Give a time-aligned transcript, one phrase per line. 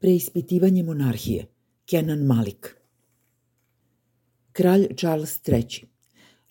[0.00, 1.46] Preispitivanje monarhije
[1.86, 2.76] Kenan Malik
[4.52, 5.88] Kralj Charles III.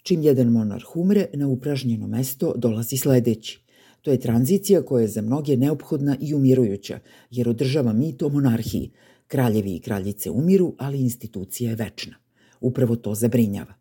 [0.04, 3.62] Čim jedan monarh umre, na upražnjeno mesto dolazi sledeći.
[4.02, 7.00] To je tranzicija koja je za mnoge neophodna i umirujuća,
[7.32, 8.92] jer održava mit o monarhiji.
[9.28, 12.16] Kraljevi i kraljice umiru, ali institucija je večna.
[12.62, 13.74] Upravo to zabrinjava.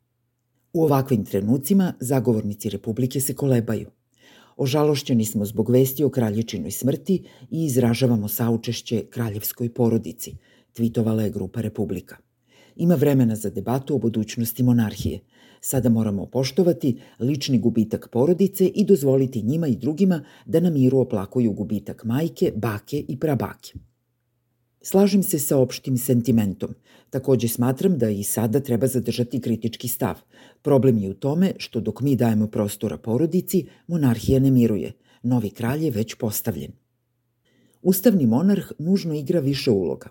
[0.73, 3.91] U ovakvim trenucima zagovornici Republike se kolebaju.
[4.59, 10.35] Ožalošćeni smo zbog vesti o kraljičinoj smrti i izražavamo saučešće kraljevskoj porodici,
[10.73, 12.17] tvitovala je grupa Republika.
[12.77, 15.21] Ima vremena za debatu o budućnosti monarhije.
[15.61, 21.53] Sada moramo poštovati lični gubitak porodice i dozvoliti njima i drugima da na miru oplakuju
[21.53, 23.73] gubitak majke, bake i prabake.
[24.83, 26.75] Slažem se sa opštim sentimentom.
[27.11, 30.15] Takođe smatram da i sada treba zadržati kritički stav.
[30.63, 34.93] Problem je u tome što dok mi dajemo prostora porodici, monarhija ne miruje.
[35.23, 36.73] Novi kralj je već postavljen.
[37.83, 40.09] Ustavni monarh nužno igra više uloga.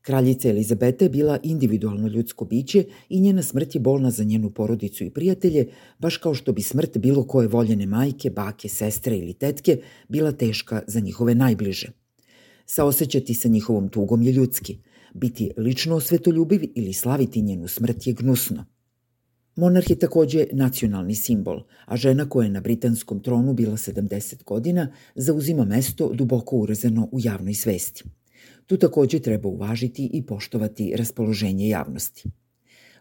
[0.00, 5.04] Kraljica Elizabeta je bila individualno ljudsko biće i njena smrt je bolna za njenu porodicu
[5.04, 5.68] i prijatelje,
[5.98, 10.82] baš kao što bi smrt bilo koje voljene majke, bake, sestre ili tetke bila teška
[10.86, 11.88] za njihove najbliže.
[12.70, 14.78] Saosećati sa njihovom tugom je ljudski.
[15.14, 18.64] Biti lično osvetoljubiv ili slaviti njenu smrt je gnusno.
[19.56, 24.92] Monarh je takođe nacionalni simbol, a žena koja je na britanskom tronu bila 70 godina
[25.14, 28.04] zauzima mesto duboko urezano u javnoj svesti.
[28.66, 32.28] Tu takođe treba uvažiti i poštovati raspoloženje javnosti.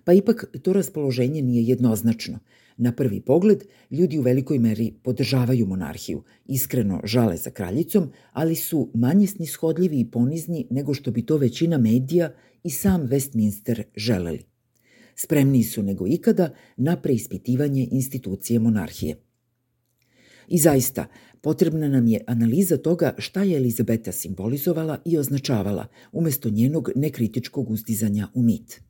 [0.04, 2.40] Pa ipak to raspoloženje nije jednoznačno.
[2.78, 8.92] Na prvi pogled, ljudi u velikoj meri podržavaju monarhiju, iskreno žale za kraljicom, ali su
[8.94, 12.34] manje snishodljivi i ponizni nego što bi to većina medija
[12.64, 14.44] i sam Westminster želeli.
[15.16, 19.16] Spremniji su nego ikada na preispitivanje institucije monarhije.
[20.48, 21.06] I zaista,
[21.42, 28.28] potrebna nam je analiza toga šta je Elizabeta simbolizovala i označavala, umesto njenog nekritičkog uzdizanja
[28.34, 28.82] u mit.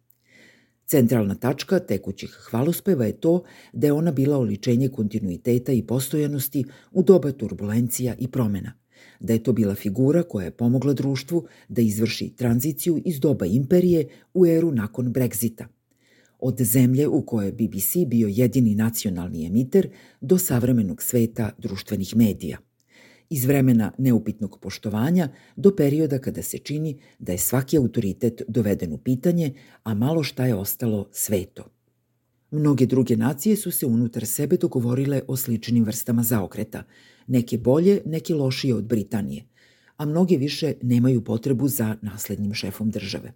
[0.87, 3.43] Centralna tačka tekućih hvalospeva je to
[3.73, 8.73] da je ona bila oličenje kontinuiteta i postojanosti u doba turbulencija i promena,
[9.19, 14.07] da je to bila figura koja je pomogla društvu da izvrši tranziciju iz doba imperije
[14.33, 15.65] u eru nakon Brexita–
[16.39, 19.89] od zemlje u kojoj je BBC bio jedini nacionalni emiter
[20.21, 22.57] do savremenog sveta društvenih medija.
[23.29, 28.97] Iz vremena neupitnog poštovanja do perioda kada se čini da je svaki autoritet doveden u
[28.97, 31.63] pitanje, a malo šta je ostalo sveto.
[32.51, 36.83] Mnoge druge nacije su se unutar sebe dogovorile o sličnim vrstama zaokreta,
[37.27, 39.45] neke bolje, neke lošije od Britanije,
[39.97, 43.33] a mnoge više nemaju potrebu za naslednim šefom države.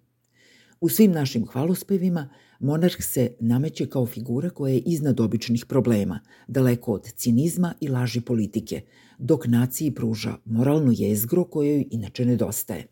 [0.82, 6.94] U svim našim hvalospevima monarh se nameće kao figura koja je iznad običnih problema, daleko
[6.94, 8.82] od cinizma i laži politike,
[9.18, 12.88] dok naciji pruža moralno jezgro kojoj inače nedostaje.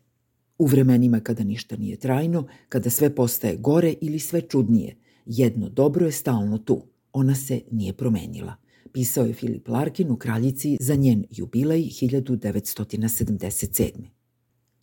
[0.58, 4.96] U vremenima kada ništa nije trajno, kada sve postaje gore ili sve čudnije,
[5.26, 8.54] jedno dobro je stalno tu, ona se nije promenila.
[8.92, 14.19] Pisao je Filip Larkin u Kraljici za njen jubilej 1977.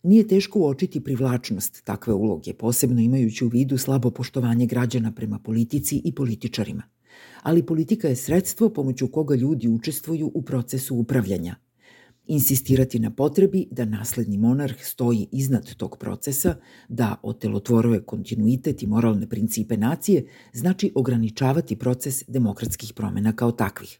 [0.02, 6.02] Nije teško uočiti privlačnost takve uloge, posebno imajući u vidu slabo poštovanje građana prema politici
[6.04, 6.82] i političarima.
[7.42, 11.56] Ali politika je sredstvo pomoću koga ljudi učestvuju u procesu upravljanja.
[12.26, 16.56] Insistirati na potrebi da nasledni monarh stoji iznad tog procesa,
[16.88, 23.98] da otelotvoruje kontinuitet i moralne principe nacije, znači ograničavati proces demokratskih promena kao takvih.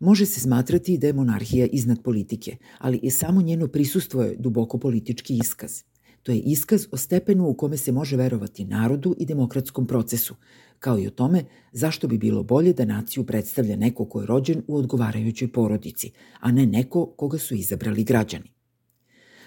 [0.00, 4.78] Može se smatrati da je monarhija iznad politike, ali i samo njeno prisustvo je duboko
[4.78, 5.82] politički iskaz.
[6.22, 10.34] To je iskaz o stepenu u kome se može verovati narodu i demokratskom procesu,
[10.78, 14.62] kao i o tome zašto bi bilo bolje da naciju predstavlja neko ko je rođen
[14.66, 18.52] u odgovarajućoj porodici, a ne neko koga su izabrali građani.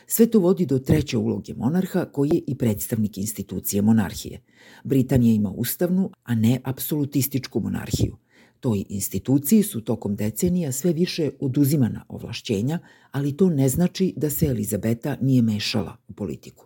[0.07, 4.41] Sve to vodi do treće uloge monarha koji je i predstavnik institucije monarhije.
[4.83, 8.17] Britanija ima ustavnu, a ne apsolutističku monarhiju–
[8.59, 12.79] Toj instituciji su tokom decenija sve više oduzimana ovlašćenja,
[13.11, 16.65] ali to ne znači da se Elizabeta nije mešala u politiku.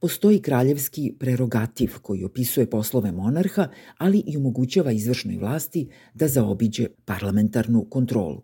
[0.00, 3.68] Postoji kraljevski prerogativ koji opisuje poslove monarha,
[3.98, 8.42] ali i omogućava izvršnoj vlasti da zaobiđe parlamentarnu kontrolu.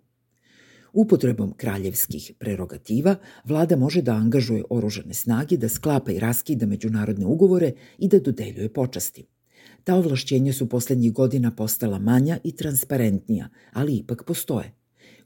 [0.92, 7.72] Upotrebom kraljevskih prerogativa vlada može da angažuje oružane snage, da sklapa i raskida međunarodne ugovore
[7.98, 9.26] i da dodeljuje počasti.
[9.84, 14.74] Ta ovlašćenja su poslednjih godina postala manja i transparentnija, ali ipak postoje.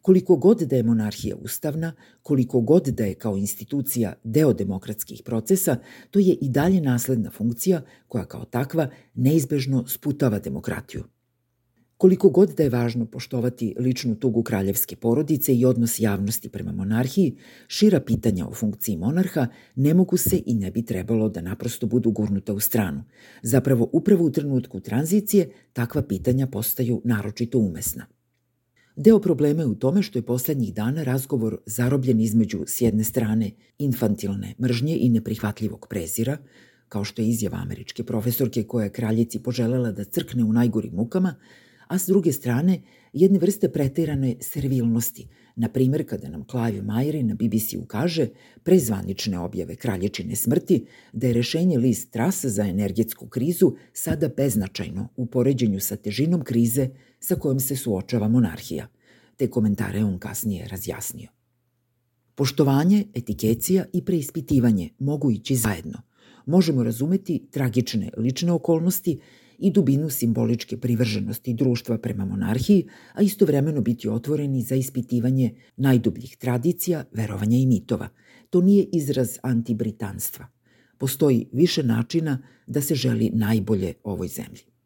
[0.03, 5.77] Koliko god da je monarhija ustavna, koliko god da je kao institucija deo demokratskih procesa,
[6.11, 11.05] to je i dalje nasledna funkcija koja kao takva neizbežno sputava demokratiju.
[11.99, 17.37] Koliko god da je važno poštovati ličnu tugu kraljevske porodice i odnos javnosti prema monarhiji,
[17.69, 19.47] šira pitanja o funkciji monarha
[19.77, 23.05] ne mogu se i ne bi trebalo da naprosto budu gurnuta u stranu.
[23.43, 28.07] Zapravo, upravo u trenutku tranzicije takva pitanja postaju naročito umesna.
[28.97, 33.51] Deo problema je u tome što je poslednjih dana razgovor zarobljen između s jedne strane
[33.79, 36.39] infantilne mržnje i neprihvatljivog prezira,
[36.89, 41.35] kao što je izjava američke profesorke koja je kraljici poželela da crkne u najgorim mukama,
[41.89, 42.81] a s druge strane
[43.13, 48.29] jedne vrste preterane servilnosti, na primer kada nam Clive Majeri na BBC-u kaže
[48.63, 55.09] pre zvanične objave kralječine smrti da je rešenje list trasa za energetsku krizu sada beznačajno
[55.17, 56.89] u poređenju sa težinom krize
[57.21, 58.89] sa kojom se suočava monarhija.
[59.37, 61.29] Te komentare on kasnije razjasnio.
[62.35, 66.03] Poštovanje, etikecija i preispitivanje mogu ići zajedno.
[66.47, 69.21] Možemo razumeti tragične lične okolnosti
[69.59, 77.05] i dubinu simboličke privrženosti društva prema monarhiji, a istovremeno biti otvoreni za ispitivanje najdubljih tradicija,
[77.13, 78.09] verovanja i mitova.
[78.51, 80.47] To nije izraz antibritanstva.
[80.99, 84.78] Postoji više načina da se želi najbolje ovoj zemlji.